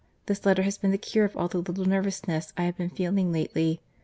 —This 0.25 0.47
letter 0.47 0.63
has 0.63 0.79
been 0.79 0.89
the 0.89 0.97
cure 0.97 1.25
of 1.25 1.37
all 1.37 1.47
the 1.47 1.59
little 1.59 1.85
nervousness 1.85 2.53
I 2.57 2.63
have 2.63 2.75
been 2.75 2.89
feeling 2.89 3.31
lately. 3.31 3.81